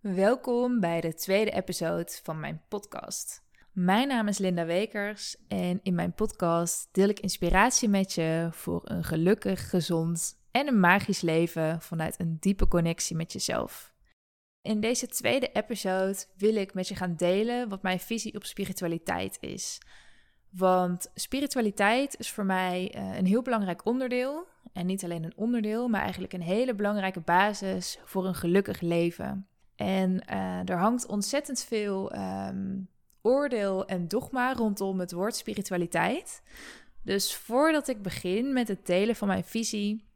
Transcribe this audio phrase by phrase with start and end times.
[0.00, 3.42] Welkom bij de tweede episode van mijn podcast.
[3.72, 8.80] Mijn naam is Linda Wekers en in mijn podcast deel ik inspiratie met je voor
[8.84, 13.94] een gelukkig, gezond en een magisch leven vanuit een diepe connectie met jezelf.
[14.62, 19.36] In deze tweede episode wil ik met je gaan delen wat mijn visie op spiritualiteit
[19.40, 19.78] is.
[20.50, 24.46] Want spiritualiteit is voor mij eh, een heel belangrijk onderdeel.
[24.72, 29.49] En niet alleen een onderdeel, maar eigenlijk een hele belangrijke basis voor een gelukkig leven.
[29.80, 32.88] En uh, er hangt ontzettend veel um,
[33.22, 36.42] oordeel en dogma rondom het woord spiritualiteit.
[37.02, 40.08] Dus voordat ik begin met het delen van mijn visie,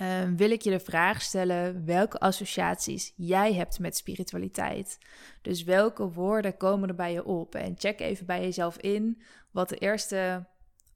[0.00, 4.98] uh, wil ik je de vraag stellen welke associaties jij hebt met spiritualiteit.
[5.42, 7.54] Dus welke woorden komen er bij je op?
[7.54, 10.46] En check even bij jezelf in wat de eerste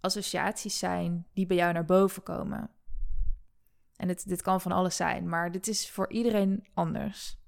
[0.01, 2.71] associaties zijn die bij jou naar boven komen.
[3.97, 7.41] En het, dit kan van alles zijn, maar dit is voor iedereen anders.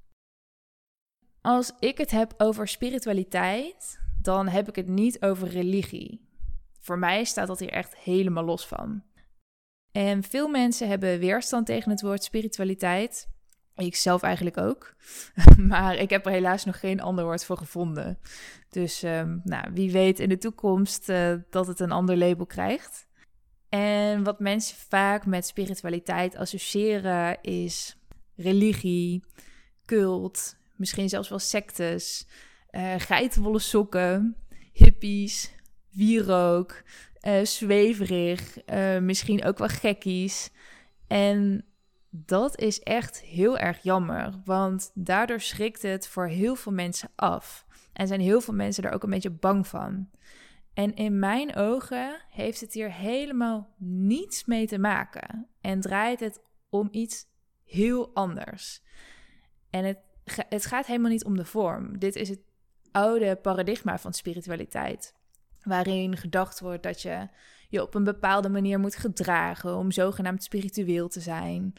[1.46, 6.28] Als ik het heb over spiritualiteit, dan heb ik het niet over religie.
[6.80, 9.02] Voor mij staat dat hier echt helemaal los van.
[9.92, 13.28] En veel mensen hebben weerstand tegen het woord spiritualiteit.
[13.77, 14.94] Ik zelf eigenlijk ook.
[15.72, 18.19] maar ik heb er helaas nog geen ander woord voor gevonden.
[18.69, 23.06] Dus um, nou, wie weet in de toekomst uh, dat het een ander label krijgt.
[23.69, 27.97] En wat mensen vaak met spiritualiteit associëren is
[28.36, 29.24] religie,
[29.84, 32.27] cult, misschien zelfs wel sectes,
[32.70, 34.36] uh, geitenwolle sokken,
[34.72, 35.55] hippies,
[35.91, 36.83] wierook,
[37.27, 40.50] uh, zweverig, uh, misschien ook wel gekkies.
[41.06, 41.64] En
[42.11, 47.66] dat is echt heel erg jammer, want daardoor schrikt het voor heel veel mensen af.
[47.92, 50.09] En zijn heel veel mensen er ook een beetje bang van.
[50.75, 55.48] En in mijn ogen heeft het hier helemaal niets mee te maken.
[55.61, 57.27] En draait het om iets
[57.64, 58.83] heel anders.
[59.70, 59.98] En het,
[60.48, 61.98] het gaat helemaal niet om de vorm.
[61.98, 62.41] Dit is het
[62.91, 65.14] oude paradigma van spiritualiteit.
[65.62, 67.28] Waarin gedacht wordt dat je
[67.69, 71.72] je op een bepaalde manier moet gedragen om zogenaamd spiritueel te zijn.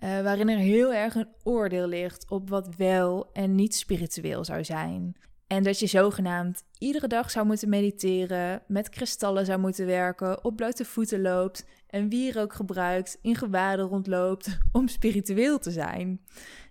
[0.00, 4.64] Uh, waarin er heel erg een oordeel ligt op wat wel en niet spiritueel zou
[4.64, 5.16] zijn.
[5.46, 10.56] En dat je zogenaamd iedere dag zou moeten mediteren, met kristallen zou moeten werken, op
[10.56, 16.20] blote voeten loopt en wierook gebruikt, in gewaden rondloopt om spiritueel te zijn.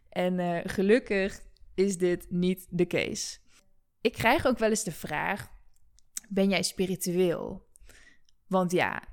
[0.10, 1.42] En uh, gelukkig
[1.76, 3.38] is dit niet de case.
[4.02, 5.52] Ik krijg ook wel eens de vraag:
[6.30, 7.68] ben jij spiritueel?
[8.48, 9.04] Want ja,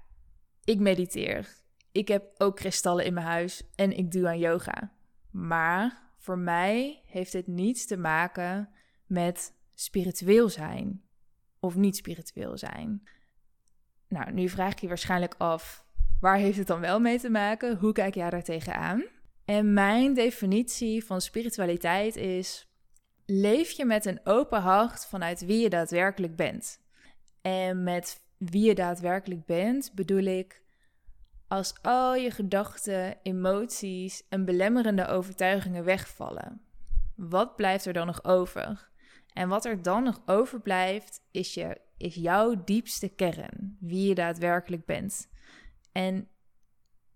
[0.65, 1.65] ik mediteer.
[1.93, 4.93] Ik heb ook kristallen in mijn huis en ik doe aan yoga.
[5.31, 8.69] Maar voor mij heeft dit niets te maken
[9.07, 11.03] met spiritueel zijn
[11.61, 13.09] of niet spiritueel zijn.
[14.09, 15.85] Nou, nu vraag ik je waarschijnlijk af,
[16.21, 17.79] waar heeft het dan wel mee te maken?
[17.79, 19.05] Hoe kijk jij daar tegenaan?
[19.47, 22.69] En mijn definitie van spiritualiteit is:
[23.27, 26.81] leef je met een open hart vanuit wie je daadwerkelijk bent.
[27.43, 30.63] En met wie je daadwerkelijk bent bedoel ik
[31.49, 36.61] als al je gedachten, emoties en belemmerende overtuigingen wegvallen.
[37.15, 38.91] Wat blijft er dan nog over?
[39.33, 44.85] En wat er dan nog overblijft, is, je, is jouw diepste kern, wie je daadwerkelijk
[44.85, 45.31] bent.
[45.93, 46.29] En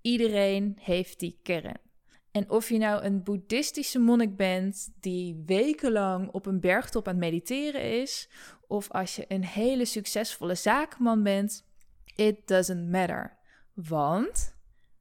[0.00, 1.89] iedereen heeft die kern.
[2.32, 7.22] En of je nou een boeddhistische monnik bent die wekenlang op een bergtop aan het
[7.22, 8.28] mediteren is,
[8.66, 11.66] of als je een hele succesvolle zakenman bent,
[12.14, 13.38] it doesn't matter.
[13.74, 14.54] Want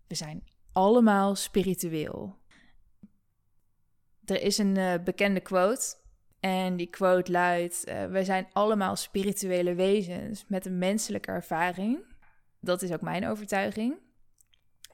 [0.08, 2.38] we zijn allemaal spiritueel.
[4.26, 5.96] Er is een uh, bekende quote
[6.40, 12.00] en die quote luidt: uh, We zijn allemaal spirituele wezens met een menselijke ervaring.
[12.60, 13.98] Dat is ook mijn overtuiging.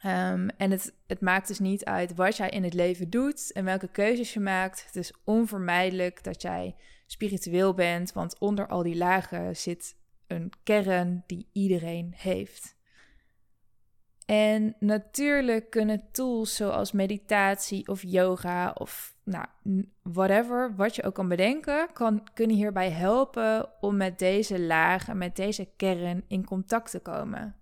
[0.06, 3.66] Um, en het, het maakt dus niet uit wat jij in het leven doet en
[3.66, 4.86] welke keuzes je maakt.
[4.86, 9.96] Het is onvermijdelijk dat jij spiritueel bent, want onder al die lagen zit
[10.28, 12.76] een kern die iedereen heeft.
[14.26, 19.46] En natuurlijk kunnen tools zoals meditatie of yoga of nou,
[20.02, 25.36] whatever, wat je ook kan bedenken, kan, kunnen hierbij helpen om met deze lagen, met
[25.36, 27.56] deze kern in contact te komen.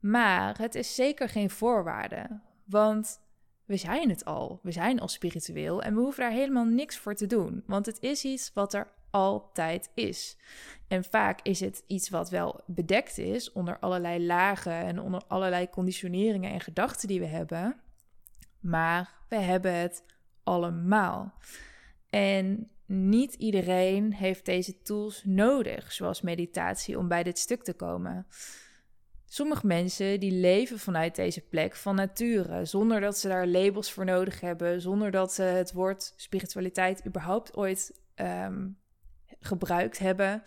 [0.00, 3.20] Maar het is zeker geen voorwaarde, want
[3.64, 4.60] we zijn het al.
[4.62, 8.00] We zijn al spiritueel en we hoeven daar helemaal niks voor te doen, want het
[8.00, 10.36] is iets wat er altijd is.
[10.88, 15.68] En vaak is het iets wat wel bedekt is onder allerlei lagen en onder allerlei
[15.68, 17.80] conditioneringen en gedachten die we hebben.
[18.60, 20.04] Maar we hebben het
[20.42, 21.34] allemaal.
[22.10, 28.26] En niet iedereen heeft deze tools nodig, zoals meditatie, om bij dit stuk te komen.
[29.30, 34.04] Sommige mensen die leven vanuit deze plek van nature, zonder dat ze daar labels voor
[34.04, 38.78] nodig hebben, zonder dat ze het woord spiritualiteit überhaupt ooit um,
[39.40, 40.42] gebruikt hebben,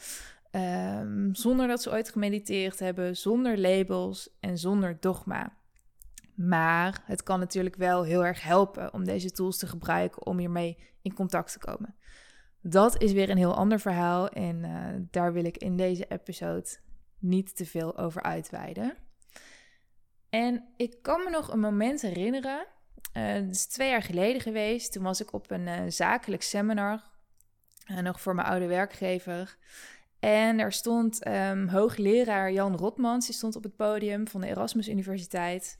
[0.51, 5.57] um, zonder dat ze ooit gemediteerd hebben, zonder labels en zonder dogma.
[6.35, 10.77] Maar het kan natuurlijk wel heel erg helpen om deze tools te gebruiken om hiermee
[11.01, 11.95] in contact te komen.
[12.61, 16.65] Dat is weer een heel ander verhaal en uh, daar wil ik in deze episode
[17.21, 18.97] niet te veel over uitweiden.
[20.29, 22.65] En ik kan me nog een moment herinneren.
[23.17, 24.91] Uh, het is twee jaar geleden geweest.
[24.91, 27.01] Toen was ik op een uh, zakelijk seminar.
[27.87, 29.57] Uh, nog voor mijn oude werkgever.
[30.19, 33.25] En er stond um, hoogleraar Jan Rotmans.
[33.25, 35.75] Die stond op het podium van de Erasmus Universiteit.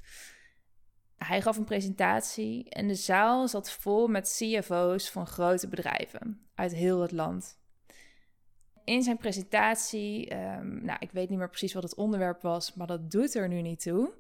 [1.17, 6.73] Hij gaf een presentatie en de zaal zat vol met CFO's van grote bedrijven uit
[6.73, 7.60] heel het land
[8.83, 12.88] in zijn presentatie, um, nou, ik weet niet meer precies wat het onderwerp was, maar
[12.88, 14.13] dat doet er nu niet toe.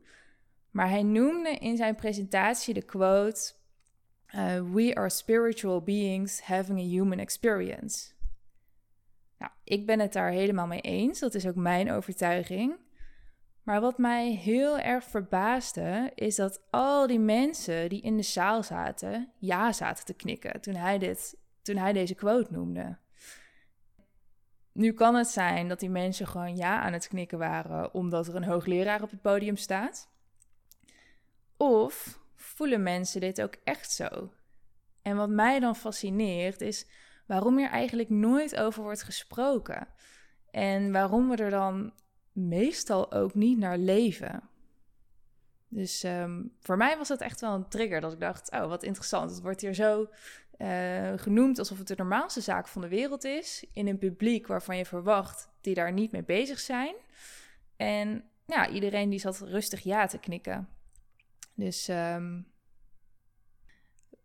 [0.71, 3.53] Maar hij noemde in zijn presentatie de quote:
[4.35, 8.11] uh, We are spiritual beings having a human experience.
[9.37, 11.19] Nou, ik ben het daar helemaal mee eens.
[11.19, 12.75] Dat is ook mijn overtuiging.
[13.63, 18.63] Maar wat mij heel erg verbaasde, is dat al die mensen die in de zaal
[18.63, 22.97] zaten, ja zaten te knikken toen hij, dit, toen hij deze quote noemde.
[24.71, 28.35] Nu kan het zijn dat die mensen gewoon ja aan het knikken waren omdat er
[28.35, 30.09] een hoogleraar op het podium staat.
[31.57, 34.33] Of voelen mensen dit ook echt zo?
[35.01, 36.87] En wat mij dan fascineert is
[37.25, 39.87] waarom hier eigenlijk nooit over wordt gesproken.
[40.51, 41.93] En waarom we er dan
[42.31, 44.49] meestal ook niet naar leven.
[45.67, 48.83] Dus ehm, voor mij was dat echt wel een trigger dat ik dacht, oh wat
[48.83, 50.07] interessant, het wordt hier zo
[50.61, 53.65] uh, genoemd alsof het de normaalste zaak van de wereld is.
[53.73, 56.95] In een publiek waarvan je verwacht die daar niet mee bezig zijn.
[57.75, 60.69] En ja, iedereen die zat rustig ja te knikken.
[61.55, 62.47] Dus um,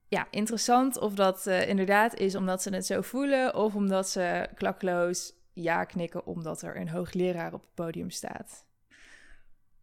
[0.08, 4.48] ja, interessant of dat uh, inderdaad is omdat ze het zo voelen of omdat ze
[4.54, 8.66] klakloos ja knikken omdat er een hoogleraar op het podium staat.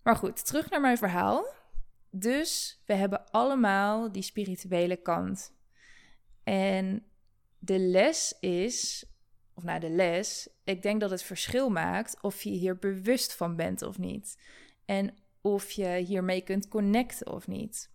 [0.04, 1.46] Maar goed, terug naar mijn verhaal.
[2.10, 5.54] Dus we hebben allemaal die spirituele kant.
[6.44, 7.06] En
[7.60, 9.06] de les is,
[9.54, 13.56] of nou de les, ik denk dat het verschil maakt of je hier bewust van
[13.56, 14.38] bent of niet.
[14.86, 17.92] En of je hiermee kunt connecten of niet.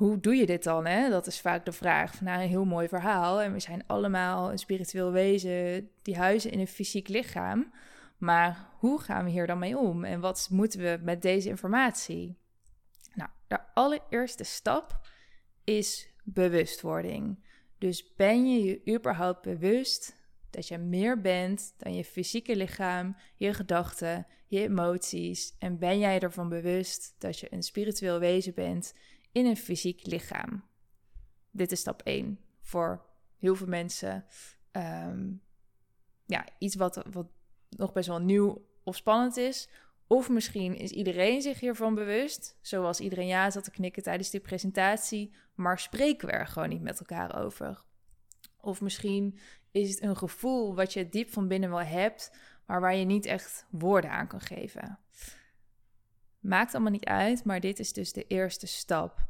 [0.00, 0.86] Hoe doe je dit dan?
[0.86, 1.08] Hè?
[1.08, 2.20] Dat is vaak de vraag.
[2.20, 3.40] Nou, een heel mooi verhaal.
[3.40, 7.72] En we zijn allemaal een spiritueel wezen die huizen in een fysiek lichaam.
[8.18, 10.04] Maar hoe gaan we hier dan mee om?
[10.04, 12.38] En wat moeten we met deze informatie?
[13.14, 15.00] Nou, de allereerste stap
[15.64, 17.38] is bewustwording.
[17.78, 20.16] Dus ben je je überhaupt bewust
[20.50, 25.56] dat je meer bent dan je fysieke lichaam, je gedachten, je emoties?
[25.58, 28.94] En ben jij ervan bewust dat je een spiritueel wezen bent
[29.32, 30.64] in een fysiek lichaam?
[31.50, 33.06] Dit is stap 1 voor
[33.36, 34.24] heel veel mensen.
[34.70, 35.32] Ehm,
[36.26, 37.26] ja, iets wat, wat
[37.68, 39.68] nog best wel nieuw of spannend is.
[40.12, 44.40] Of misschien is iedereen zich hiervan bewust, zoals iedereen ja zat te knikken tijdens die
[44.40, 47.82] presentatie, maar spreken we er gewoon niet met elkaar over.
[48.60, 49.38] Of misschien
[49.70, 52.32] is het een gevoel wat je diep van binnen wel hebt,
[52.66, 54.98] maar waar je niet echt woorden aan kan geven.
[56.40, 59.26] Maakt allemaal niet uit, maar dit is dus de eerste stap.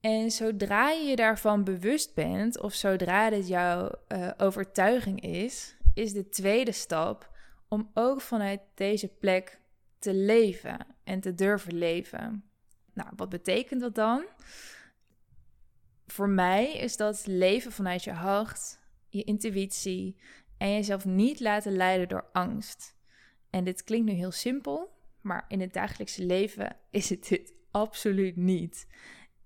[0.00, 6.12] En zodra je je daarvan bewust bent, of zodra dit jouw uh, overtuiging is, is
[6.12, 7.30] de tweede stap
[7.68, 9.58] om ook vanuit deze plek
[10.00, 12.44] te leven en te durven leven.
[12.94, 14.24] Nou, wat betekent dat dan?
[16.06, 18.78] Voor mij is dat leven vanuit je hart,
[19.08, 20.20] je intuïtie
[20.58, 22.96] en jezelf niet laten leiden door angst.
[23.50, 28.36] En dit klinkt nu heel simpel, maar in het dagelijkse leven is het dit absoluut
[28.36, 28.86] niet.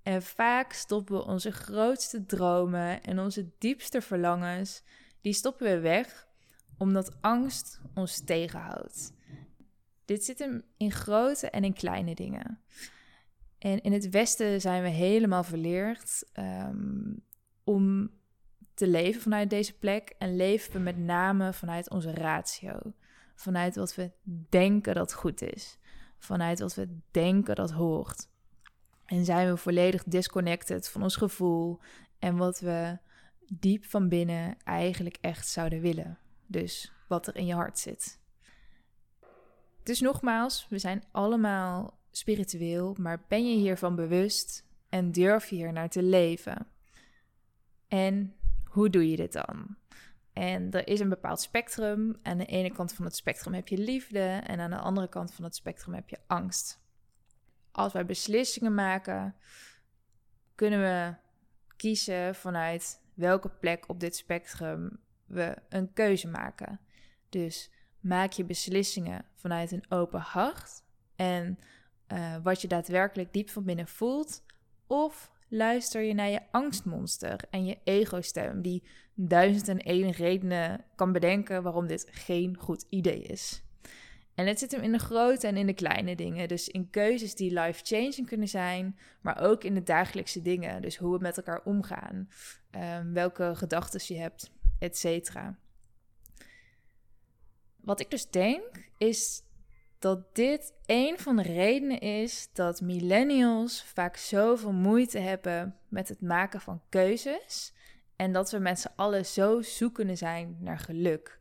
[0.03, 4.83] En vaak stoppen we onze grootste dromen en onze diepste verlangens,
[5.21, 6.29] die stoppen we weg
[6.79, 9.14] omdat angst ons tegenhoudt.
[10.05, 12.61] Dit zit hem in grote en in kleine dingen.
[13.59, 17.13] En in het Westen zijn we helemaal verleerd ehm,
[17.65, 18.11] om
[18.75, 20.15] te leven vanuit deze plek.
[20.19, 22.79] En leven we met name vanuit onze ratio.
[23.35, 24.11] Vanuit wat we
[24.49, 25.79] denken dat goed is.
[26.19, 28.29] Vanuit wat we denken dat hoort.
[29.05, 31.81] En zijn we volledig disconnected van ons gevoel
[32.19, 32.99] en wat we
[33.47, 36.19] diep van binnen eigenlijk echt zouden willen.
[36.47, 38.23] Dus wat er in je hart zit.
[39.85, 45.73] Dus nogmaals, we zijn allemaal spiritueel, maar ben je hiervan bewust en durf je hier
[45.73, 46.67] naar te leven?
[47.89, 49.77] En hoe doe je dit dan?
[50.33, 52.19] En er is een bepaald spectrum.
[52.23, 55.33] Aan de ene kant van het spectrum heb je liefde en aan de andere kant
[55.35, 56.83] van het spectrum heb je angst.
[57.73, 59.35] Als wij beslissingen maken,
[60.55, 61.15] kunnen we
[61.77, 66.81] kiezen vanuit welke plek op dit spectrum we een keuze maken.
[67.29, 67.71] Dus
[68.05, 70.83] maak je beslissingen vanuit een open hart
[71.17, 71.59] en
[72.13, 74.43] uh, wat je daadwerkelijk diep van binnen voelt,
[74.87, 78.83] of luister je naar je angstmonster en je ego-stem, die
[79.15, 83.63] duizend en één redenen kan bedenken waarom dit geen goed idee is.
[84.35, 86.49] En het zit hem in de grote en in de kleine dingen.
[86.49, 90.83] Dus in keuzes die life-changing kunnen zijn, maar ook in de dagelijkse dingen.
[90.83, 92.29] Dus hoe we met elkaar omgaan,
[92.71, 95.59] um, welke gedachten je hebt, et cetera.
[97.85, 99.43] Wat ik dus denk, is
[99.99, 106.21] dat dit een van de redenen is dat millennials vaak zoveel moeite hebben met het
[106.21, 107.75] maken van keuzes.
[108.17, 111.39] En dat we met z'n allen zo zoekende zijn naar geluk.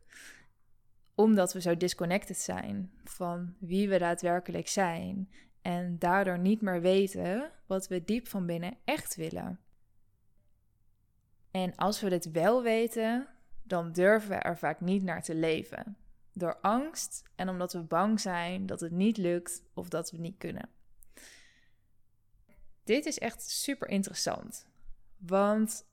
[1.14, 5.30] Omdat we zo disconnected zijn van wie we daadwerkelijk zijn.
[5.62, 9.60] En daardoor niet meer weten wat we diep van binnen echt willen.
[11.50, 13.28] En als we dit wel weten,
[13.62, 15.96] dan durven we er vaak niet naar te leven
[16.34, 20.38] door angst en omdat we bang zijn dat het niet lukt of dat we niet
[20.38, 20.68] kunnen.
[22.84, 24.66] Dit is echt super interessant,
[25.16, 25.86] want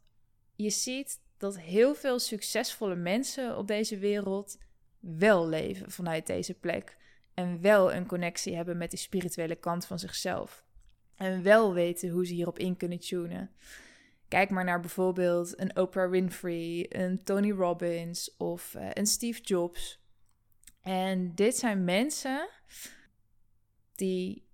[0.55, 4.57] je ziet dat heel veel succesvolle mensen op deze wereld
[4.99, 6.97] wel leven vanuit deze plek
[7.33, 10.65] en wel een connectie hebben met die spirituele kant van zichzelf
[11.15, 13.51] en wel weten hoe ze hierop in kunnen tunen.
[14.27, 20.00] Kijk maar naar bijvoorbeeld een Oprah Winfrey, een Tony Robbins of uh, een Steve Jobs.
[20.81, 22.49] En dit zijn mensen
[23.95, 24.49] die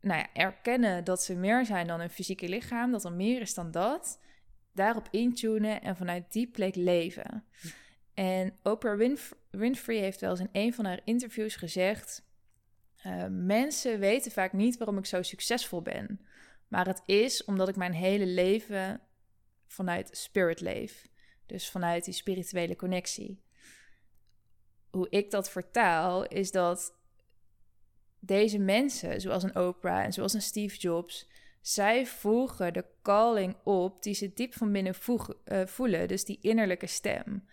[0.00, 3.54] nou ja, erkennen dat ze meer zijn dan een fysieke lichaam, dat er meer is
[3.54, 4.20] dan dat,
[4.72, 7.44] daarop intunen en vanuit die plek leven.
[8.14, 9.16] En Oprah
[9.50, 12.24] Winfrey heeft wel eens in een van haar interviews gezegd:
[13.06, 16.20] uh, Mensen weten vaak niet waarom ik zo succesvol ben,
[16.68, 19.00] maar het is omdat ik mijn hele leven
[19.66, 21.08] vanuit spirit leef.
[21.46, 23.44] Dus vanuit die spirituele connectie
[24.96, 26.94] hoe ik dat vertaal, is dat
[28.18, 31.28] deze mensen, zoals een Oprah en zoals een Steve Jobs,
[31.60, 36.86] zij voegen de calling op die ze diep van binnen uh, voelen, dus die innerlijke
[36.86, 37.44] stem.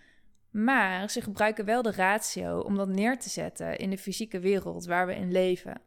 [0.50, 4.86] Maar ze gebruiken wel de ratio om dat neer te zetten in de fysieke wereld
[4.86, 5.82] waar we in leven.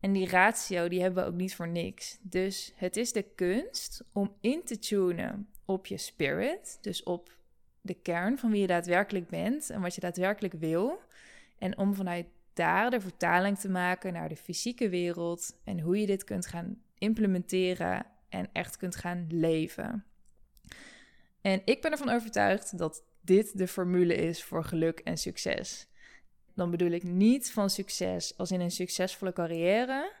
[0.00, 2.18] En die ratio die hebben we ook niet voor niks.
[2.20, 7.36] Dus het is de kunst om in te tunen op je spirit, dus op
[7.86, 11.00] de kern van wie je daadwerkelijk bent en wat je daadwerkelijk wil.
[11.58, 16.06] En om vanuit daar de vertaling te maken naar de fysieke wereld en hoe je
[16.06, 20.04] dit kunt gaan implementeren en echt kunt gaan leven.
[21.40, 25.88] En ik ben ervan overtuigd dat dit de formule is voor geluk en succes.
[26.54, 30.12] Dan bedoel ik niet van succes als in een succesvolle carrière,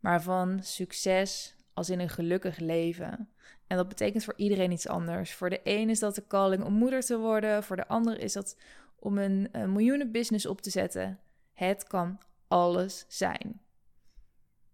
[0.00, 3.28] maar van succes als in een gelukkig leven.
[3.66, 5.32] En dat betekent voor iedereen iets anders.
[5.32, 7.62] Voor de een is dat de calling om moeder te worden.
[7.62, 8.56] Voor de ander is dat
[8.98, 11.20] om een, een miljoenenbusiness op te zetten.
[11.52, 12.18] Het kan
[12.48, 13.60] alles zijn.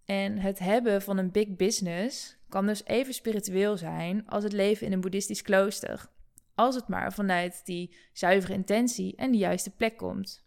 [0.04, 4.86] En het hebben van een big business kan dus even spiritueel zijn als het leven
[4.86, 6.10] in een boeddhistisch klooster.
[6.54, 10.44] Als het maar vanuit die zuivere intentie en de juiste plek komt.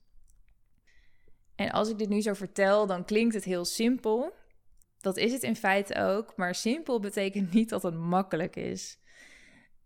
[1.55, 4.33] En als ik dit nu zo vertel, dan klinkt het heel simpel.
[5.05, 9.00] Dat is het in feite ook, maar simpel betekent niet dat het makkelijk is.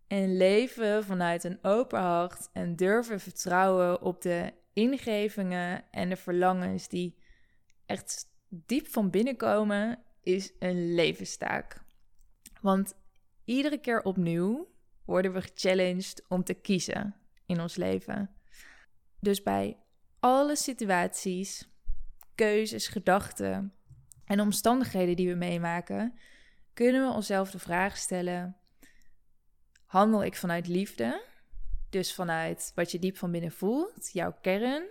[0.06, 6.88] En leven vanuit een open hart en durven vertrouwen op de ingevingen en de verlangens
[6.88, 7.18] die
[7.86, 11.82] echt diep van binnen komen, is een levenstaak.
[12.60, 12.94] Want
[13.44, 14.72] iedere keer opnieuw
[15.04, 18.30] worden we gechallenged om te kiezen in ons leven.
[19.18, 19.78] Dus bij
[20.20, 21.68] alle situaties,
[22.34, 23.74] keuzes, gedachten
[24.30, 26.18] en omstandigheden die we meemaken,
[26.72, 28.56] kunnen we onszelf de vraag stellen:
[29.86, 31.28] handel ik vanuit liefde?
[31.88, 34.84] Dus vanuit wat je diep van binnen voelt, jouw kern?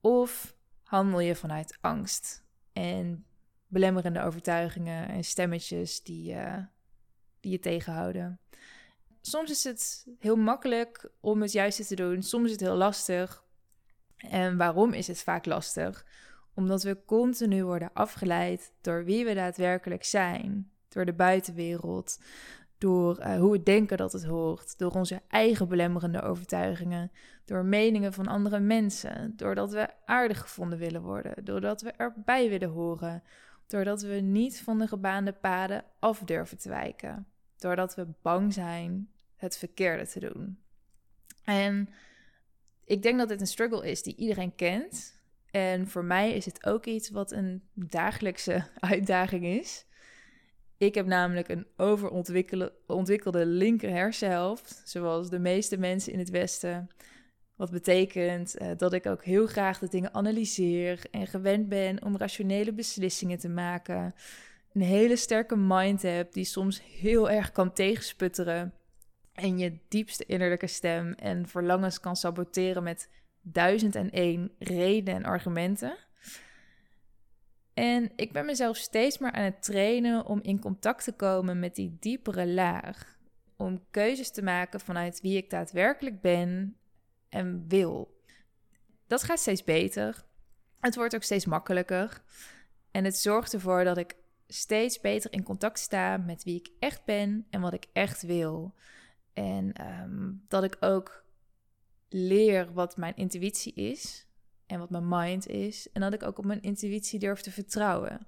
[0.00, 3.26] Of handel je vanuit angst en
[3.66, 6.58] belemmerende overtuigingen en stemmetjes die, uh,
[7.40, 8.40] die je tegenhouden?
[9.20, 13.44] Soms is het heel makkelijk om het juiste te doen, soms is het heel lastig.
[14.16, 16.06] En waarom is het vaak lastig?
[16.58, 22.18] Omdat we continu worden afgeleid door wie we daadwerkelijk zijn, door de buitenwereld,
[22.78, 27.10] door uh, hoe we denken dat het hoort, door onze eigen belemmerende overtuigingen,
[27.44, 32.70] door meningen van andere mensen, doordat we aardig gevonden willen worden, doordat we erbij willen
[32.70, 33.22] horen,
[33.66, 37.26] doordat we niet van de gebaande paden af durven te wijken,
[37.58, 40.58] doordat we bang zijn het verkeerde te doen.
[41.44, 41.88] En
[42.84, 45.16] ik denk dat dit een struggle is die iedereen kent.
[45.50, 49.86] En voor mij is het ook iets wat een dagelijkse uitdaging is.
[50.78, 56.88] Ik heb namelijk een overontwikkelde linker hersenhelft, zoals de meeste mensen in het Westen.
[57.56, 62.16] Wat betekent uh, dat ik ook heel graag de dingen analyseer en gewend ben om
[62.16, 64.14] rationele beslissingen te maken.
[64.72, 68.72] Een hele sterke mind heb die soms heel erg kan tegensputteren.
[69.32, 73.10] En je diepste innerlijke stem en verlangens kan saboteren met
[73.52, 75.96] duizend en één redenen en argumenten.
[77.74, 81.74] En ik ben mezelf steeds maar aan het trainen om in contact te komen met
[81.74, 83.16] die diepere laag.
[83.56, 86.76] Om keuzes te maken vanuit wie ik daadwerkelijk ben
[87.28, 88.22] en wil.
[89.06, 90.24] Dat gaat steeds beter.
[90.80, 92.22] Het wordt ook steeds makkelijker.
[92.90, 97.04] En het zorgt ervoor dat ik steeds beter in contact sta met wie ik echt
[97.04, 98.74] ben en wat ik echt wil.
[99.32, 101.24] En ehm, dat ik ook
[102.08, 104.26] leer wat mijn intuïtie is
[104.66, 105.92] en wat mijn mind is.
[105.92, 108.26] En dat ik ook op mijn intuïtie durf te vertrouwen.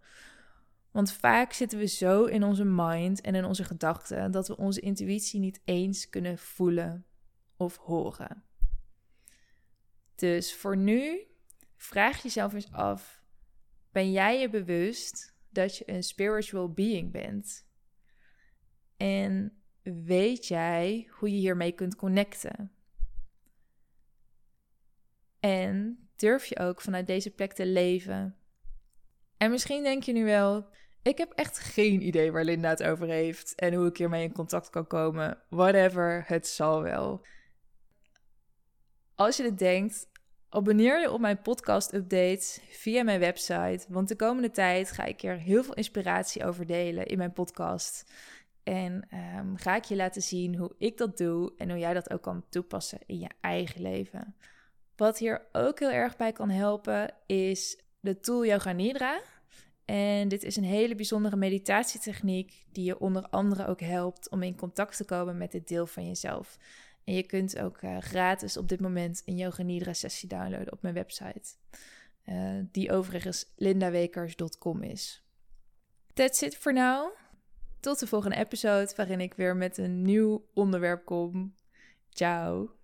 [0.91, 4.81] Want vaak zitten we zo in onze mind en in onze gedachten dat we onze
[4.81, 7.07] intuïtie niet eens kunnen voelen
[7.57, 8.45] of horen.
[10.15, 11.27] Dus voor nu
[11.77, 13.23] vraag jezelf eens af:
[13.93, 17.67] ben jij je bewust dat je een spiritual being bent?
[18.97, 22.73] En weet jij hoe je hiermee kunt connecten?
[25.41, 28.37] En durf je ook vanuit deze plek te leven?
[29.37, 30.67] En misschien denk je nu wel:
[31.03, 34.33] ik heb echt geen idee waar Linda het over heeft en hoe ik hiermee in
[34.33, 35.39] contact kan komen.
[35.49, 37.27] Whatever, het zal wel.
[39.15, 40.09] Als je dit denkt,
[40.49, 43.85] abonneer je op mijn podcast-updates via mijn website.
[43.89, 48.13] Want de komende tijd ga ik er heel veel inspiratie over delen in mijn podcast.
[48.63, 52.11] En um, ga ik je laten zien hoe ik dat doe en hoe jij dat
[52.11, 54.35] ook kan toepassen in je eigen leven.
[55.01, 59.21] Wat hier ook heel erg bij kan helpen is de tool Yoga Nidra.
[59.85, 64.57] En dit is een hele bijzondere meditatietechniek die je onder andere ook helpt om in
[64.57, 66.59] contact te komen met dit deel van jezelf.
[67.05, 70.83] En je kunt ook uh, gratis op dit moment een Yoga Nidra sessie downloaden op
[70.83, 71.55] mijn website.
[72.27, 75.25] Uh, die overigens lindawekers.com is.
[76.13, 77.13] That's it for now.
[77.81, 81.55] Tot de volgende episode waarin ik weer met een nieuw onderwerp kom.
[82.09, 82.80] Ciao.